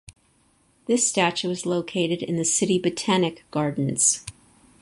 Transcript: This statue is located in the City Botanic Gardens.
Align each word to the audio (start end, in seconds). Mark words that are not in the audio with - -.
This 0.87 1.07
statue 1.07 1.51
is 1.51 1.63
located 1.67 2.23
in 2.23 2.35
the 2.35 2.43
City 2.43 2.79
Botanic 2.79 3.45
Gardens. 3.51 4.25